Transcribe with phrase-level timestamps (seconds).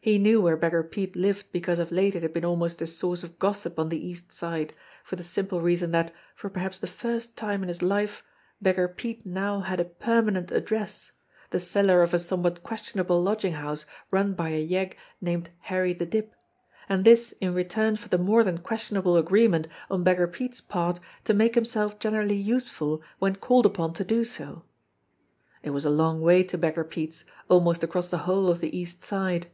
[0.00, 3.24] He knew where Beggar Pete lived because of late it had been almost a source
[3.24, 6.86] of gos^ sip on the East Side, for the simple reason that, for perhaps the
[6.86, 8.22] first time in his life,
[8.60, 11.10] Beggar Pete now had a permanent address
[11.50, 16.06] the cellar of a somewhat questionable lodging house run by a yegg named Harry the
[16.06, 16.32] Dip
[16.88, 21.34] and this in return for the more than questionable agreement on Beggar Pete's part to
[21.34, 24.62] make himself generally useful when called upon to do so!
[25.64, 29.02] It was a long way to Beggar Pete's almost across the whole of the East
[29.02, 29.48] Side.